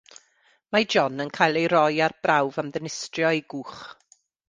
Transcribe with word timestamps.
Mae 0.75 0.87
John 0.93 1.25
yn 1.27 1.33
cael 1.39 1.61
ei 1.61 1.69
roi 1.75 2.01
ar 2.07 2.17
brawf 2.25 2.61
am 2.65 2.75
ddinistrio 2.75 3.33
ei 3.37 3.47
gwch. 3.55 3.89